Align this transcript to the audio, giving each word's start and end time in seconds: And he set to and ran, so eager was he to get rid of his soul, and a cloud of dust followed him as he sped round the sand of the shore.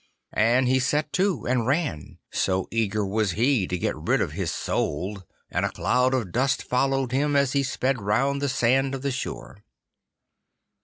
And 0.33 0.67
he 0.67 0.79
set 0.79 1.13
to 1.13 1.45
and 1.45 1.67
ran, 1.67 2.17
so 2.31 2.67
eager 2.71 3.05
was 3.05 3.33
he 3.33 3.67
to 3.67 3.77
get 3.77 3.95
rid 3.95 4.19
of 4.19 4.31
his 4.31 4.51
soul, 4.51 5.21
and 5.51 5.63
a 5.63 5.69
cloud 5.69 6.15
of 6.15 6.31
dust 6.31 6.63
followed 6.63 7.11
him 7.11 7.35
as 7.35 7.51
he 7.53 7.61
sped 7.61 8.01
round 8.01 8.41
the 8.41 8.49
sand 8.49 8.95
of 8.95 9.03
the 9.03 9.11
shore. 9.11 9.63